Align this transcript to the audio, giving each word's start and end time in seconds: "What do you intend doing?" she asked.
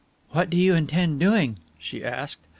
"What 0.31 0.49
do 0.49 0.57
you 0.57 0.73
intend 0.73 1.19
doing?" 1.19 1.57
she 1.77 2.03
asked. 2.03 2.41